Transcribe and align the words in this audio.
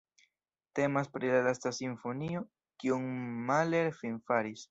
Temas 0.79 1.09
pri 1.17 1.29
la 1.33 1.41
lasta 1.49 1.73
simfonio, 1.81 2.43
kiun 2.85 3.05
Mahler 3.51 3.93
finfaris. 4.03 4.59